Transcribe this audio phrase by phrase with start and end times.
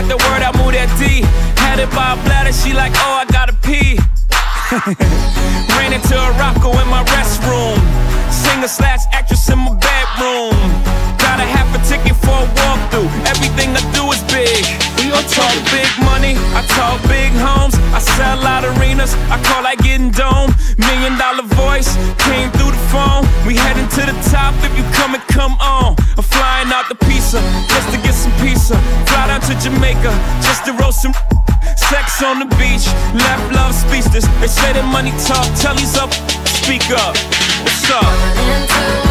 [0.00, 1.20] Got the word, I move that D.
[1.60, 4.00] Had it by a bladder, she like, oh, I gotta pee.
[5.76, 7.76] Ran into a rocko in my restroom.
[8.32, 10.56] Singer slash actress in my bedroom.
[11.20, 13.12] Got a half a ticket for a walkthrough.
[13.28, 14.64] Everything I do is big.
[14.96, 17.76] We all talk big money, I talk big homes.
[17.92, 20.56] I sell out arenas, I call like getting dome.
[20.80, 21.92] Million dollar voice
[22.24, 23.28] came through the phone.
[23.44, 25.92] We heading to the top if you come and come on.
[26.16, 28.76] I'm flying out the pizza just to get some Mesa.
[29.06, 30.12] Fly out to Jamaica
[30.42, 31.14] just to roast some.
[31.76, 34.26] Sex on the beach, left love speechless.
[34.40, 36.12] They say that money talk, tell these up,
[36.46, 37.16] speak up.
[37.64, 39.09] What's up?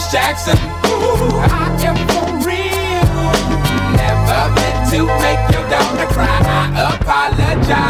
[0.00, 0.56] Miss Jackson.
[0.56, 3.20] Ooh, I am for real.
[4.00, 6.40] Never meant to make your daughter cry.
[6.40, 7.89] I apologize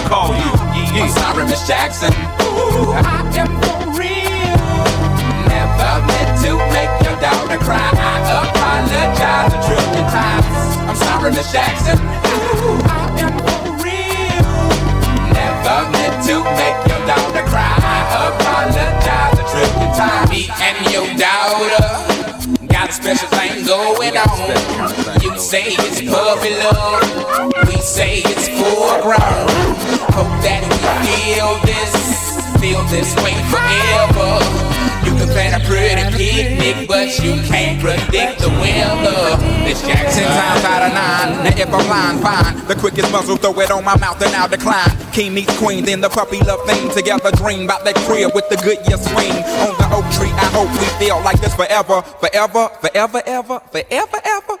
[0.07, 0.51] call you.
[1.01, 2.13] I'm sorry, Miss Jackson.
[2.41, 4.57] Ooh, I am for real.
[5.47, 7.79] Never meant to make your daughter cry.
[7.79, 10.45] I apologize a trillion times.
[10.89, 11.97] I'm sorry, Miss Jackson.
[11.97, 14.51] Ooh, I am for real.
[15.31, 17.75] Never meant to make your daughter cry.
[17.79, 20.29] I apologize a trillion times.
[20.29, 22.10] Me and your daughter
[22.91, 25.21] special thing going on.
[25.21, 29.49] You say it's puppy love, we say it's foreground.
[30.11, 34.90] Hope that we feel this, feel this way forever.
[35.05, 39.37] You can plan a pretty picnic, but you can't predict the weather.
[39.65, 42.67] This Jackson Ten times out of nine, now if I'm lying, fine.
[42.67, 44.91] The quickest muzzle, throw it on my mouth and I'll decline.
[45.11, 46.89] King meets queen, then the puppy love thing.
[46.91, 49.33] Together dream about that crib with the good year swing.
[49.65, 54.19] On the oak tree, I hope we feel like this forever, forever, forever, ever, forever,
[54.23, 54.60] ever.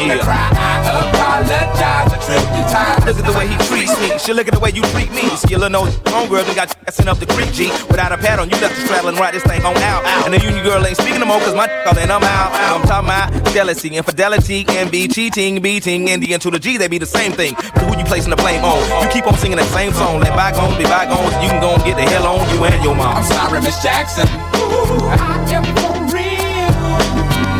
[0.00, 0.18] yeah.
[0.18, 0.50] cry.
[0.54, 0.74] I
[1.08, 3.04] apologize a trillion times.
[3.06, 4.18] Look at the way he treats me.
[4.18, 5.24] She look at the way you treat me.
[5.54, 7.70] Little no homegirl done got sent up the creek, G.
[7.88, 10.04] Without a pad on, you left the straddle and ride this thing on out.
[10.26, 12.52] And the union girl ain't speaking no more, cause my all and I'm out.
[12.52, 16.88] I'm talking about jealousy, infidelity, envy, cheating, beating, and the N to the G, they
[16.88, 17.54] be the same thing.
[17.54, 18.82] But who you placing the blame on?
[19.02, 20.20] You keep on singing that same song.
[20.20, 21.32] Let bygones be bygones.
[21.42, 23.16] You can go and get the hell on you and your mom.
[23.16, 24.26] I'm sorry, Miss Jackson.
[24.58, 26.44] Ooh, I am for real.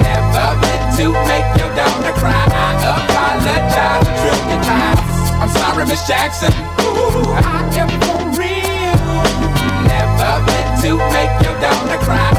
[0.03, 2.45] Never meant to make your daughter cry.
[2.49, 5.00] I apologize a trillion times.
[5.40, 6.52] I'm sorry, Miss Jackson.
[6.81, 9.25] Ooh, I am for real.
[9.93, 12.34] Never meant to make your daughter cry.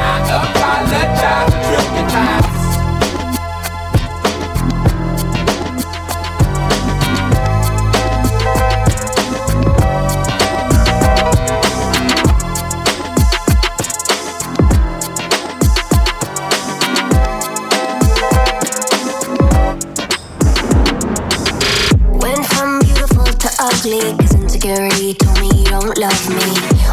[23.85, 26.49] Ugly, cause insecurity told me you don't love me.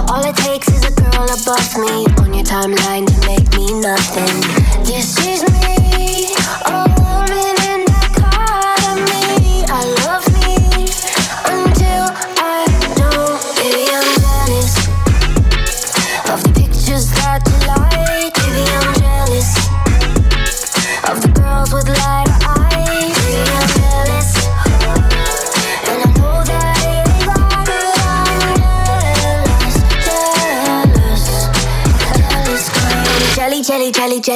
[0.08, 4.40] All it takes is a girl above me on your timeline to make me nothing.
[4.84, 6.34] This is me,
[6.66, 6.91] a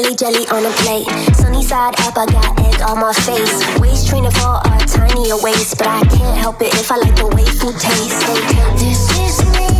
[0.03, 1.07] jelly, jelly, on a plate.
[1.37, 3.81] Sunny side up, I got egg on my face.
[3.81, 7.27] Waist training for a tinier waist, but I can't help it if I like the
[7.29, 8.25] way food tastes.
[8.77, 9.76] This is me,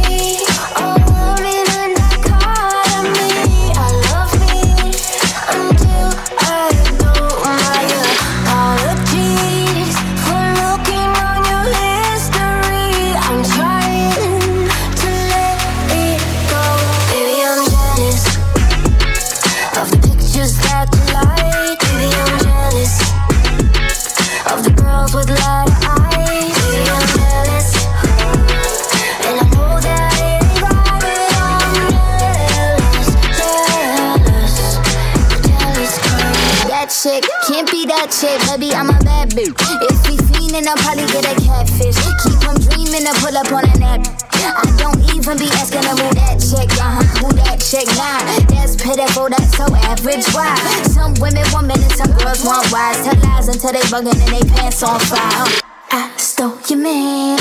[38.07, 38.75] that chick, baby.
[38.75, 39.57] I'm a bad bitch.
[39.83, 41.97] If we fiendin', I'll probably get a catfish.
[42.23, 44.07] Keep on dreaming to pull up on a nap.
[44.47, 48.23] I don't even be asking them who that chick, uh huh, who that chick, nah.
[48.47, 50.27] That's pitiful, that's so average.
[50.31, 50.55] Why?
[50.95, 53.03] Some women want men and some girls want wise.
[53.03, 55.47] Tell lies until they bugging and they pants on fire.
[55.91, 57.39] I stole your man.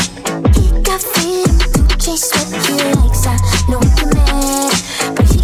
[0.57, 3.27] He got freedom to chase what he likes.
[3.27, 3.38] I
[3.69, 4.74] know you're mad,
[5.13, 5.35] but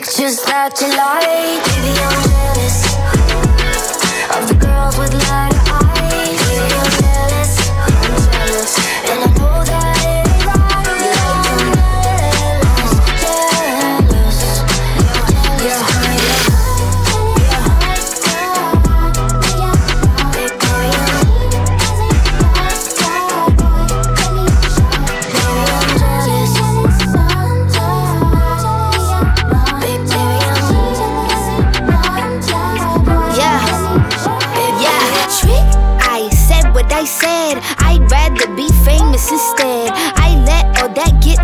[0.00, 1.60] pictures that you like.
[1.68, 2.78] Baby, I'm jealous
[4.34, 5.49] of the girls with lighter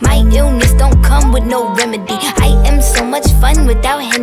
[0.00, 2.25] My illness don't come with no remedy.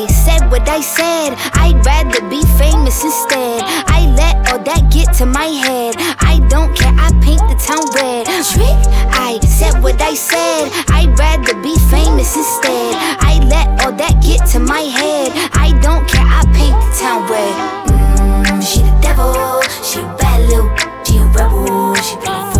[0.00, 1.36] I said what I said.
[1.60, 3.60] I'd rather be famous instead.
[3.84, 5.94] I let all that get to my head.
[6.24, 6.94] I don't care.
[6.96, 8.24] I paint the town red.
[8.48, 8.80] Trick.
[9.12, 10.72] I said what I said.
[10.88, 12.96] I'd rather be famous instead.
[13.20, 15.32] I let all that get to my head.
[15.52, 16.24] I don't care.
[16.24, 17.52] I paint the town red.
[18.48, 19.60] Mm, she the devil.
[19.84, 20.72] She a bad little.
[21.04, 21.94] She a rebel.
[22.00, 22.59] She put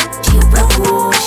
[0.51, 1.20] She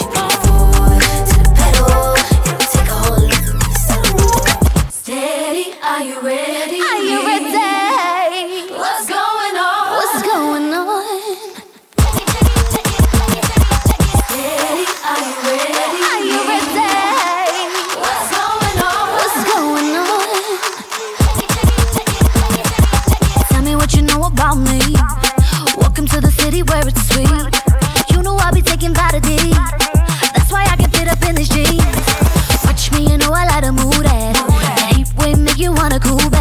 [35.94, 36.33] the cool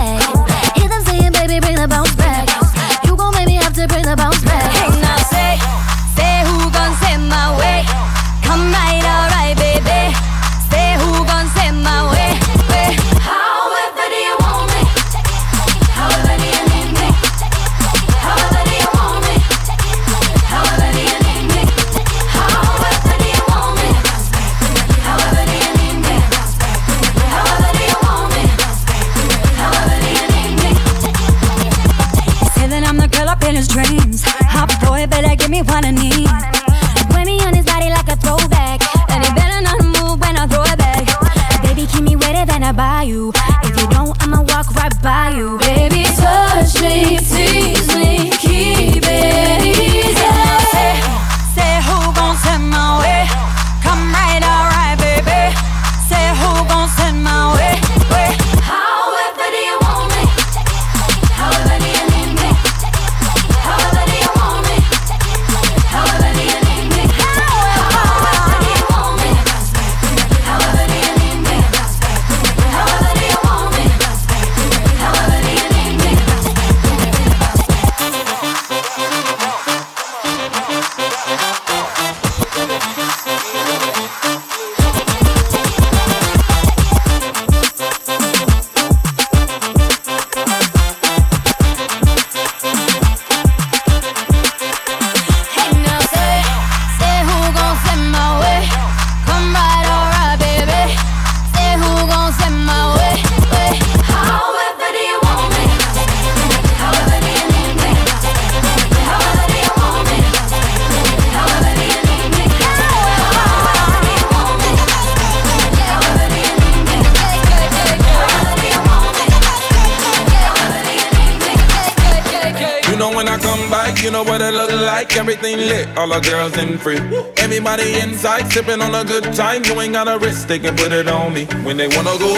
[124.24, 125.16] what it look like.
[125.16, 126.98] Everything lit, all the girls in free.
[127.38, 129.64] Everybody inside sipping on a good time.
[129.66, 131.46] You ain't got a risk, they can put it on me.
[131.64, 132.34] When they wanna go,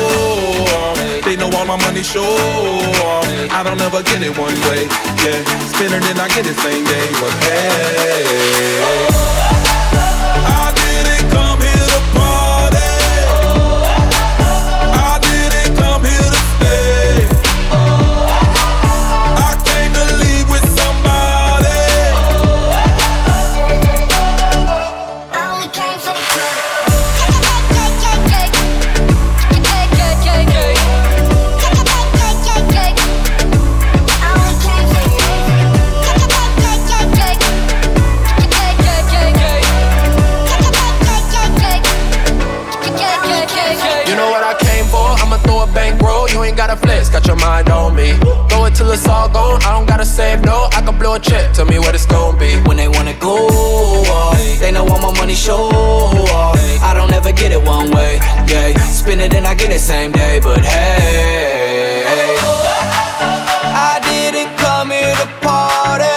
[1.24, 2.24] they know all my money sure.
[3.52, 4.88] I don't ever get it one way.
[5.24, 7.08] Yeah, spinner then I get it same day.
[7.22, 8.66] But hey,
[48.76, 49.62] till it's all gone.
[49.64, 51.54] I don't gotta save, no, I can blow a check.
[51.54, 52.52] Tell me what it's gonna be.
[52.68, 56.60] When they wanna go off, they know all my money show off.
[56.84, 58.78] I don't ever get it one way, yeah.
[59.00, 62.04] Spin it and I get it same day, but hey.
[63.88, 66.15] I didn't come here to party.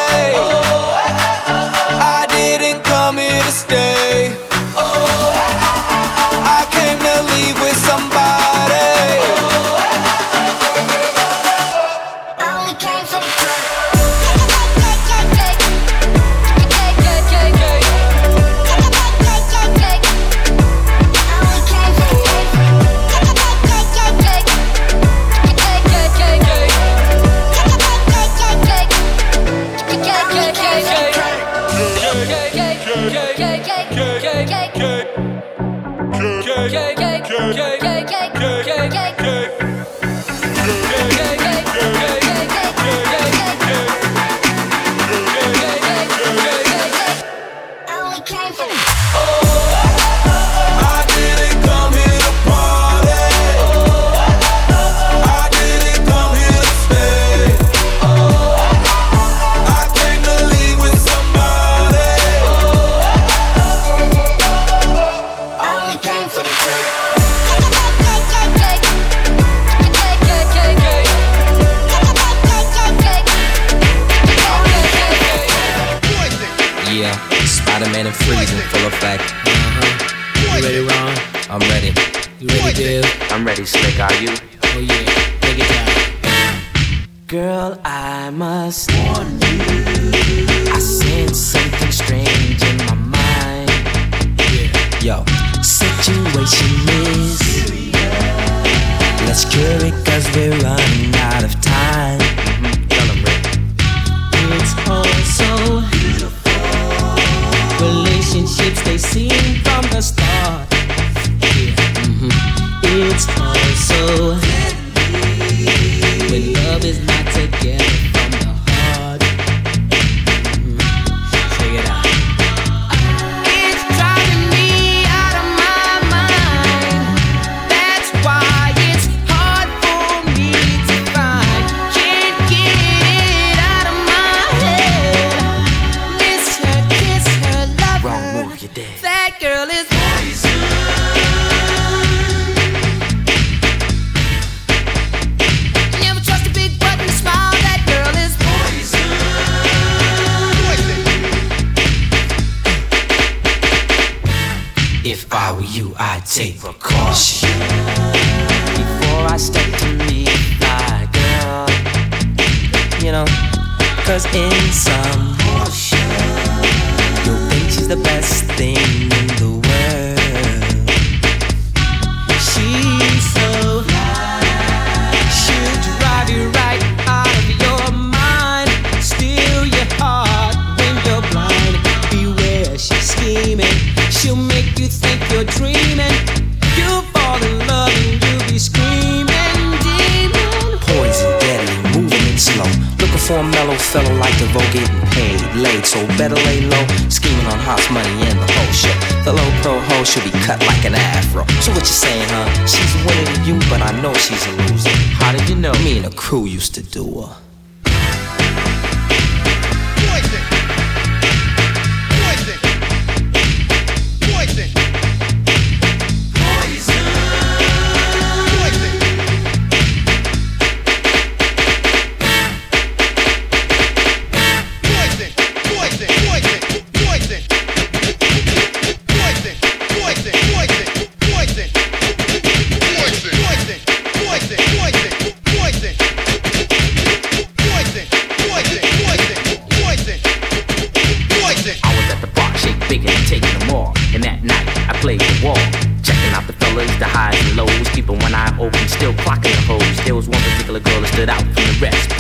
[201.89, 202.67] you're saying, huh?
[202.67, 204.91] She's winning you, but I know she's a loser.
[205.17, 205.73] How did you know?
[205.85, 207.48] Me and a crew used to do her.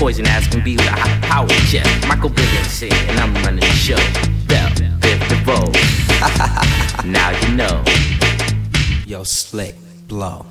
[0.08, 1.84] poison ass can be the high power check.
[2.08, 4.00] Michael Biggins here, and I'm running the show.
[4.48, 4.72] Bell,
[5.36, 5.70] of all,
[7.04, 7.84] now you know.
[9.06, 9.74] Yo, slick,
[10.06, 10.46] blow.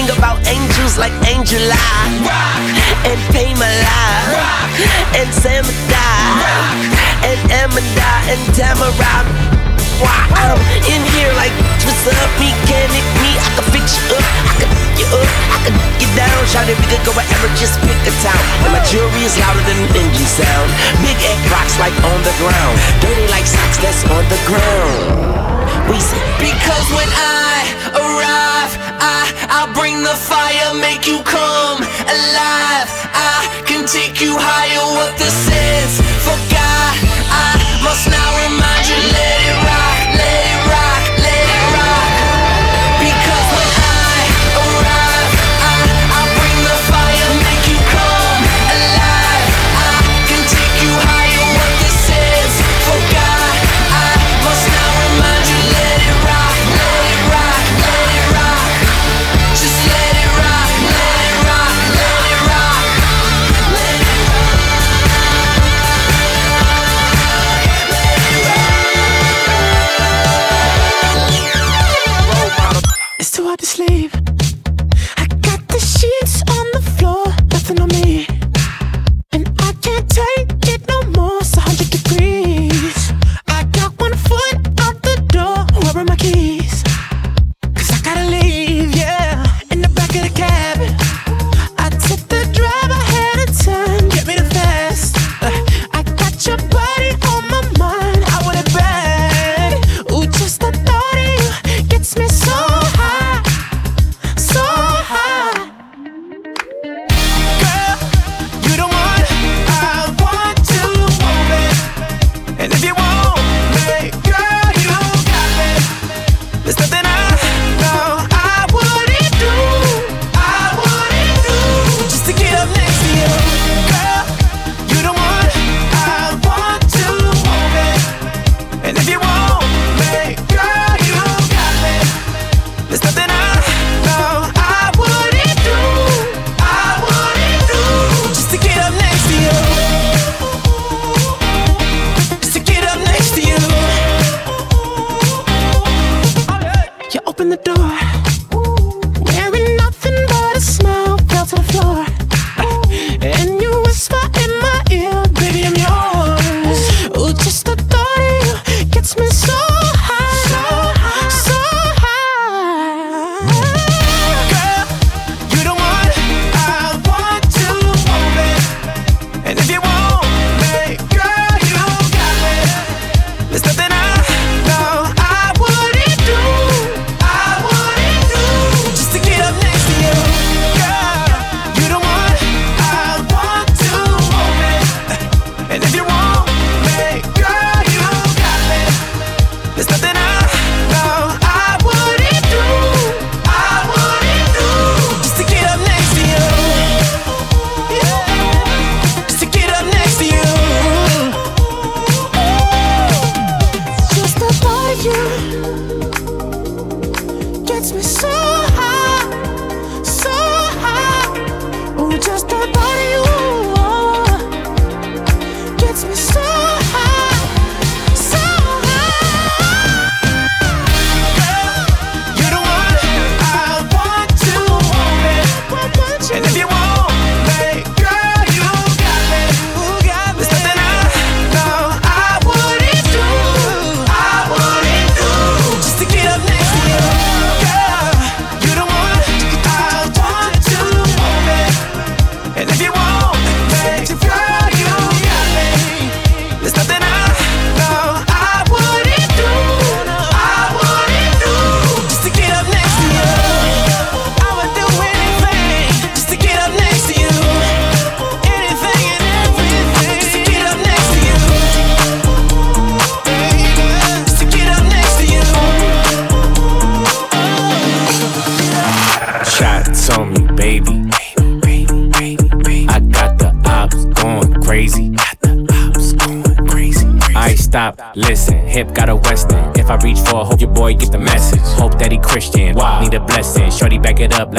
[0.00, 1.76] sing about angels like Angela
[2.24, 2.60] Rock.
[3.04, 4.00] and Pamela
[4.32, 4.72] Rock.
[5.18, 6.08] and Samada
[7.28, 9.14] and Amanda and Tamara.
[10.00, 10.56] Why I'm
[10.88, 11.52] in here like
[11.84, 13.30] what's up, mechanic me?
[13.36, 16.40] I can fix you up, I can you up, I can you down.
[16.48, 18.42] Shout it, we could go wherever, just pick a town.
[18.64, 20.68] And my jewelry is louder than an engine sound.
[21.04, 25.92] Big egg rocks like on the ground, dirty like socks that's on the ground.
[25.92, 27.68] We say because when I
[28.00, 28.49] arrive.
[29.00, 32.88] I, I'll bring the fire, make you come alive.
[33.16, 34.84] I can take you higher.
[34.96, 35.30] What the
[36.24, 36.94] for God,
[37.32, 38.96] I must now remind you.
[38.96, 39.64] Let it.
[39.64, 39.69] Ride.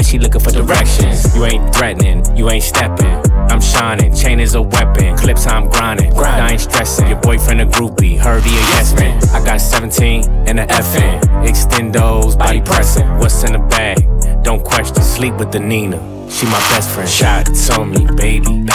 [0.02, 1.36] Like she looking for directions.
[1.36, 3.22] You ain't threatening, you ain't stepping.
[3.52, 5.16] I'm shining, chain is a weapon.
[5.16, 6.12] Clips I'm grinding.
[6.14, 7.08] I ain't stressing.
[7.08, 9.24] Your boyfriend a groupie, heard he a yes man.
[9.30, 11.22] I got 17 and a FN.
[11.46, 13.08] Extendos, body pressing.
[13.20, 13.98] What's in the bag?
[14.44, 15.04] Don't question.
[15.04, 16.00] Sleep with the Nina.
[16.32, 17.10] She my best friend.
[17.10, 18.66] Shots on me, baby,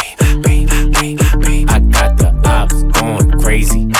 [0.42, 1.64] baby, baby.
[1.68, 3.95] I got the ops going crazy.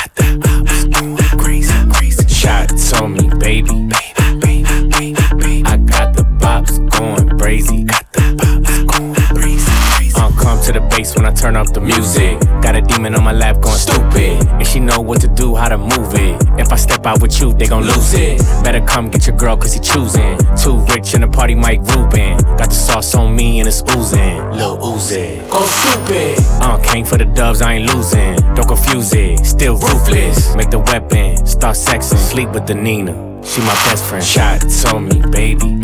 [10.77, 12.39] The bass when I turn up the music.
[12.61, 14.47] Got a demon on my lap going stupid.
[14.59, 16.37] And she know what to do, how to move it.
[16.59, 18.39] If I step out with you, they gon' lose it.
[18.63, 20.37] Better come get your girl, cause he choosing.
[20.63, 22.37] Too rich in the party, Mike Rubin.
[22.61, 24.37] Got the sauce on me and it's oozing.
[24.53, 25.49] Lil Uzi.
[25.51, 26.37] Go stupid.
[26.61, 28.37] Uh, came for the dubs, I ain't losing.
[28.55, 30.55] Don't confuse it, still ruthless.
[30.57, 32.19] Make the weapon, start sexing.
[32.19, 33.15] Sleep with the Nina.
[33.45, 34.25] She my best friend.
[34.25, 34.63] Shot
[34.93, 35.81] on me, baby.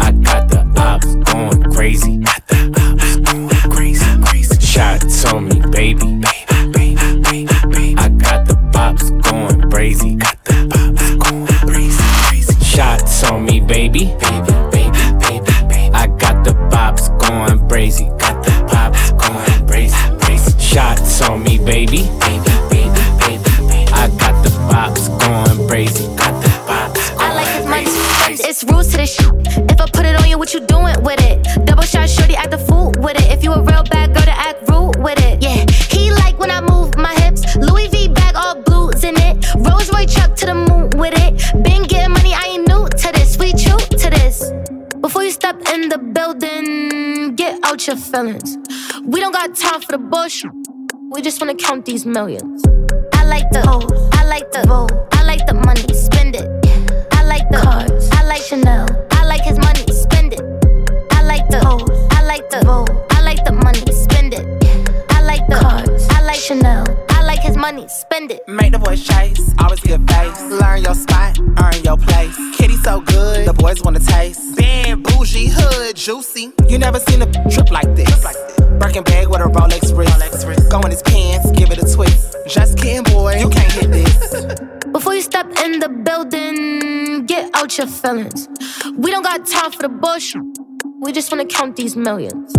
[0.00, 0.68] I got the
[1.78, 2.20] crazy.
[4.78, 6.20] Shots on me, baby.
[7.98, 10.14] I got the bops going crazy.
[10.14, 12.64] Got the bops going crazy.
[12.64, 14.14] Shots on me, baby.
[15.92, 18.04] I got the bops going crazy.
[18.20, 20.58] Got the bops going crazy.
[20.60, 22.08] Shots on me, baby.
[23.90, 26.06] I got the bops going crazy.
[26.20, 27.86] I like his money.
[28.48, 29.18] It's rules to this.
[29.18, 31.27] If I put it on you, what you doing with it?
[48.08, 48.56] Feelings.
[49.04, 50.50] We don't got time for the bullshit.
[51.10, 52.62] We just wanna count these millions.
[53.12, 56.48] I like the hoes, I like the vote, I like the money, spend it.
[57.12, 60.42] I like the cars, I like Chanel, I like his money, spend it.
[61.12, 64.46] I like the hoes, I like the vote, I like the money, spend it.
[65.10, 66.84] I like the cars, I like Chanel,
[67.38, 68.48] I like his money, spend it.
[68.48, 70.42] Make the boys chase, always give face.
[70.50, 72.36] Learn your spot, earn your place.
[72.56, 74.56] Kitty so good, the boys wanna taste.
[74.56, 76.52] Bad, bougie, hood, juicy.
[76.68, 78.24] You never seen a trip like this.
[78.24, 80.68] like this Birkin bag with a Rolex wrist.
[80.68, 82.34] Go in his pants, give it a twist.
[82.48, 84.44] Just kidding, boy, you can't hit this.
[84.92, 88.48] Before you step in the building, get out your feelings.
[88.96, 90.42] We don't got time for the bullshit.
[91.00, 92.52] We just wanna count these millions.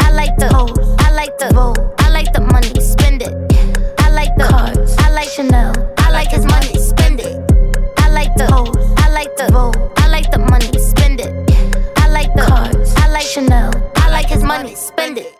[0.00, 3.43] I like the hoes, I like the vote, I like the money, spend it.
[4.24, 7.36] I like the cars, I like Chanel, I like his money, spend it.
[7.98, 11.28] I like the hoes, I like the vote, I like the money, spend it.
[11.98, 15.38] I like the cars, I like Chanel, I like his money, spend it.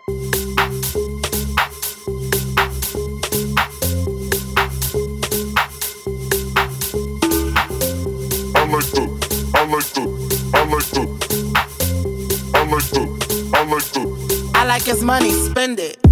[8.53, 9.09] I like the,
[9.55, 10.05] I like the,
[10.53, 11.03] I like the,
[12.53, 13.01] I like the,
[13.51, 16.04] I like the, I like his money, spend it.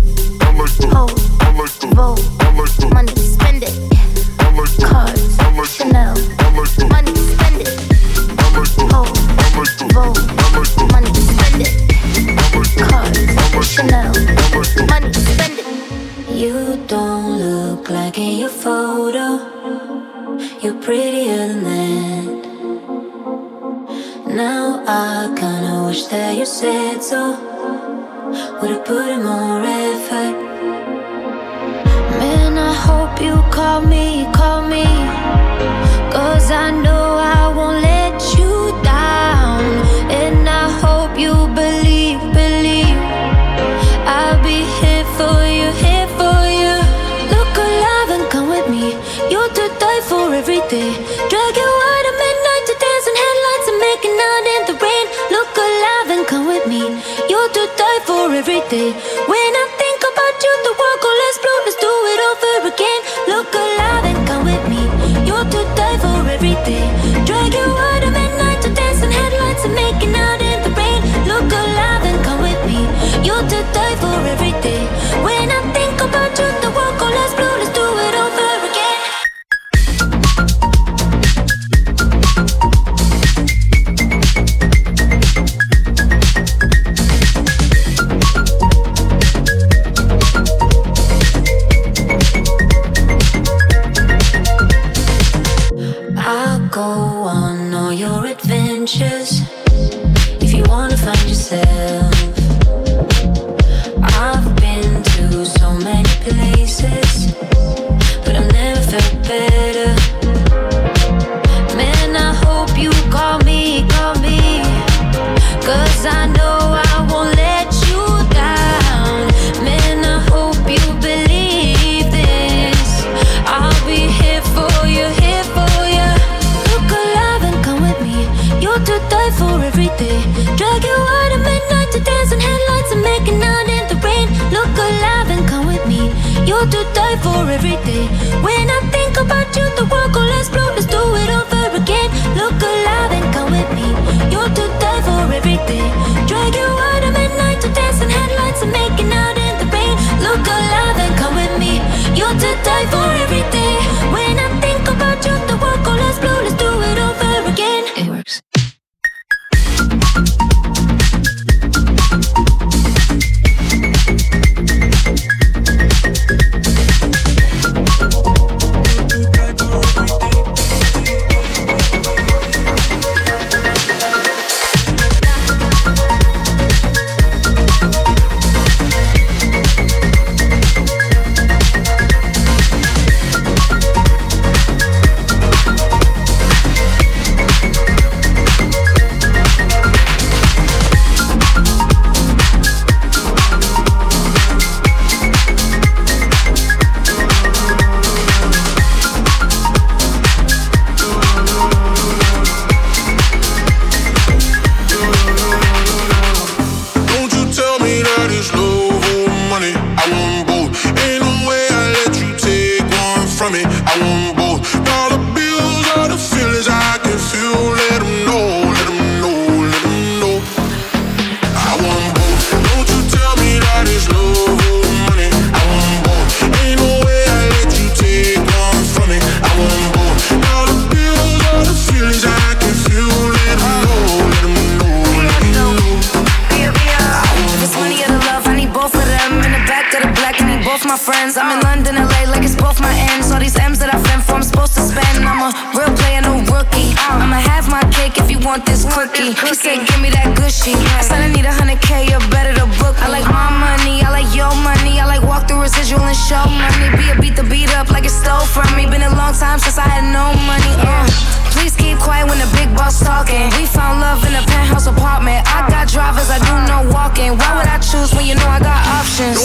[24.34, 27.38] Now I kinda wish that you said so.
[28.60, 29.53] Would've put in more
[58.54, 59.43] every day.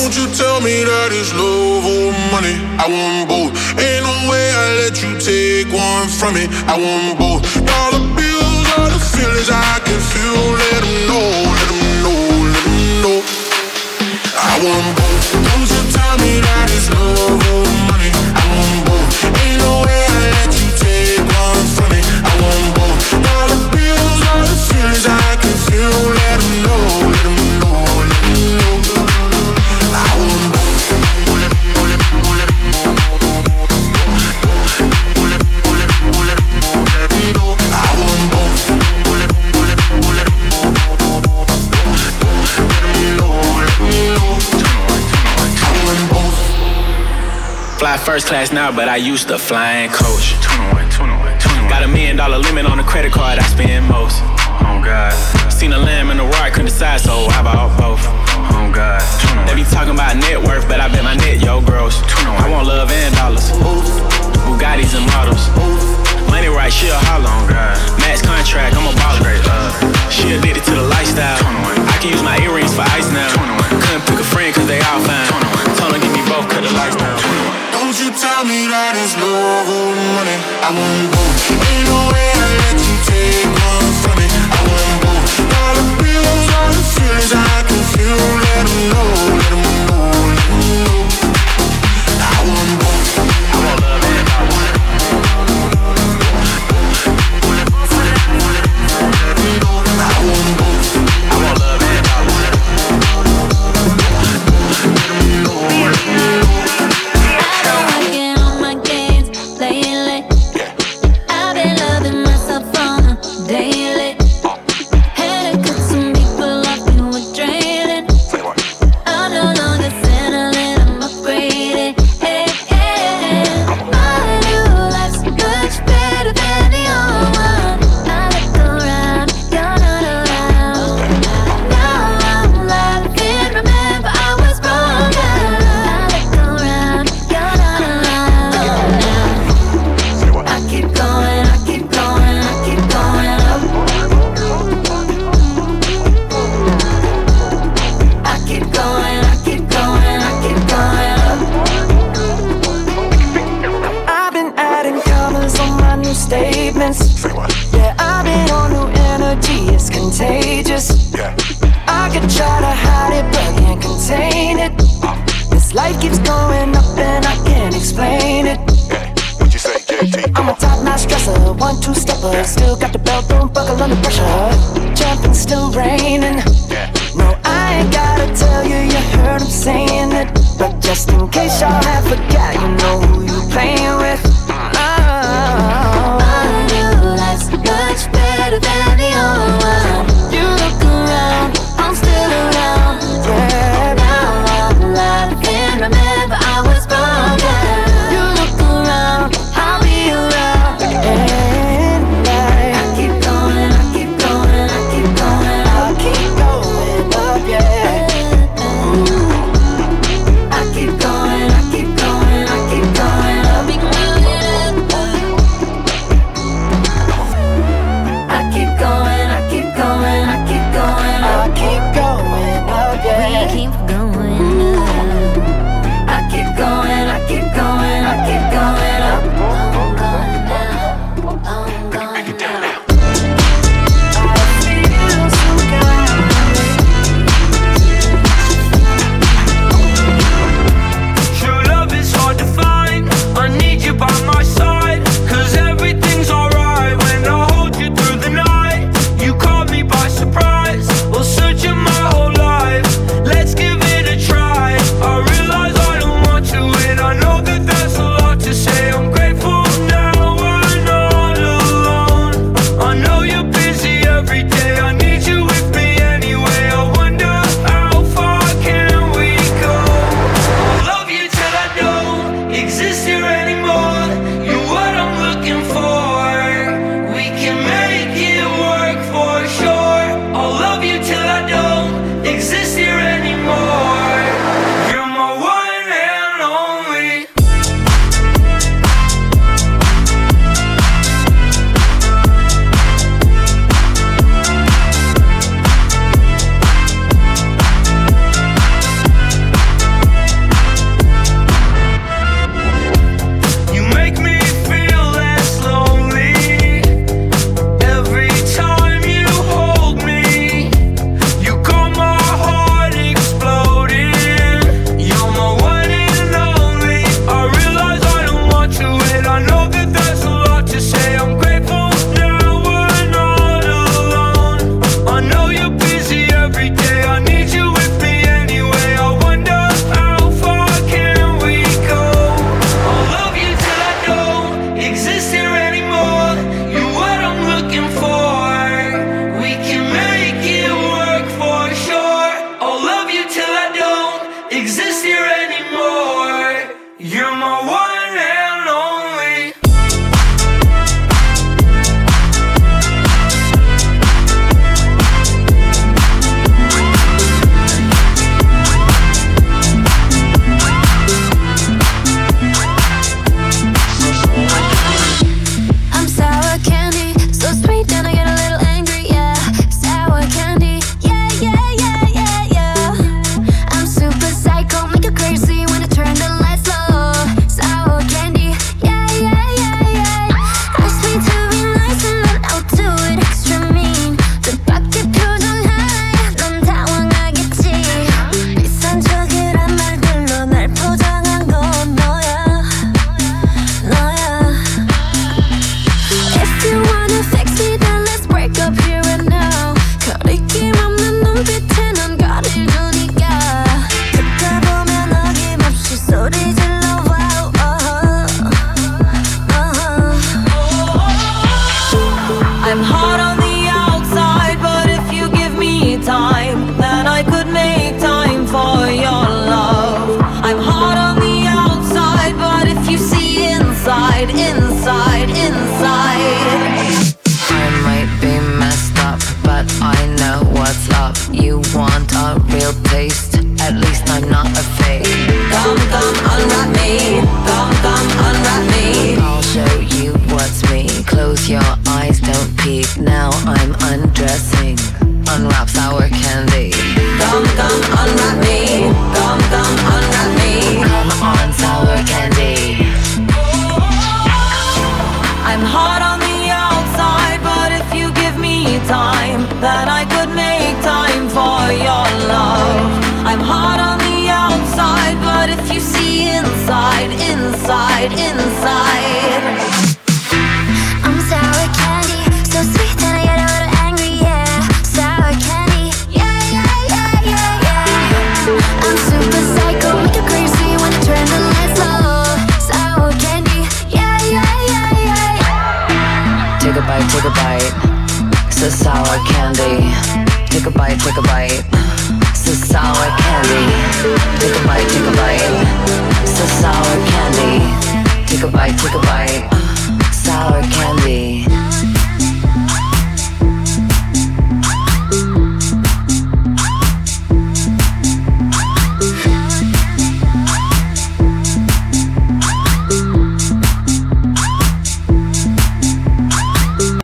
[0.09, 2.57] Don't you tell me that it's love or money.
[2.81, 3.53] I want both.
[3.77, 6.49] Ain't no way I let you take one from me.
[6.65, 7.45] I want both.
[7.61, 10.57] All the bills all the feelings I can feel.
[10.65, 13.21] Let them know, let them know, let them know.
[14.33, 15.08] I want both.
[48.09, 50.33] first class now, but I used to fly flying coach.
[50.41, 51.69] 21, 21, 21.
[51.69, 54.25] Got a million dollar limit on the credit card I spend most.
[54.65, 55.13] Oh God.
[55.53, 58.01] Seen a lamb and a rock, couldn't decide, so I bought both.
[58.57, 59.05] Oh God.
[59.45, 62.01] They be talking about net worth, but I bet my net yo gross.
[62.41, 63.53] I want love and dollars.
[63.61, 63.85] Oof.
[64.49, 65.45] Bugattis and models.
[65.61, 65.85] Oof.
[66.33, 67.29] Money right, She a holler.
[67.29, 67.77] Oh God.
[68.01, 69.37] Max contract, I'm a baller.
[70.09, 71.37] She addicted to the lifestyle.
[71.45, 71.77] 21.
[71.85, 73.29] I can use my earrings for ice now.
[73.37, 73.85] 21.
[73.85, 75.29] Couldn't pick a friend, cause they all fine.
[75.29, 75.77] 21.
[75.77, 77.21] Told her give me both, cut the lifestyle.
[77.21, 77.28] down.
[77.89, 80.37] Don't you tell me that it's love or money.
[80.61, 81.25] I won't go.
[81.57, 84.29] Ain't no way I let you take off from me.
[84.29, 85.13] I won't go.
[85.57, 88.21] All the feelings, all the feelings I can feel.
[88.45, 89.09] Let know,
[89.41, 89.88] let know.